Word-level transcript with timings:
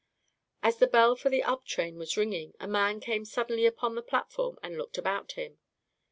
As 0.63 0.77
the 0.77 0.87
bell 0.87 1.15
for 1.15 1.29
the 1.29 1.43
up 1.43 1.63
train 1.63 1.99
was 1.99 2.17
ringing, 2.17 2.55
a 2.59 2.67
man 2.67 2.99
came 3.01 3.23
suddenly 3.23 3.67
upon 3.67 3.93
the 3.93 4.01
platform 4.01 4.57
and 4.63 4.75
looked 4.75 4.97
about 4.97 5.33
him. 5.33 5.59